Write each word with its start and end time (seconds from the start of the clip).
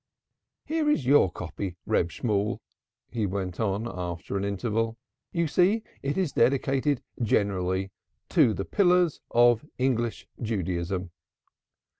"Here 0.65 0.89
is 0.89 1.05
your 1.05 1.31
copy, 1.31 1.77
Reb 1.85 2.09
Shemuel," 2.09 2.59
he 3.11 3.27
went 3.27 3.59
on 3.59 3.87
after 3.87 4.35
an 4.35 4.43
interval. 4.43 4.97
"You 5.31 5.45
see 5.45 5.83
it 6.01 6.17
is 6.17 6.31
dedicated 6.31 7.03
generally: 7.21 7.91
"'To 8.29 8.55
the 8.55 8.65
Pillars 8.65 9.21
of 9.29 9.63
English 9.77 10.27
Judaism.' 10.41 11.11